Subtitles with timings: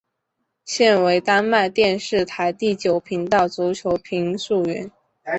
[0.65, 4.91] 现为丹麦电视台第九频道足球评述员。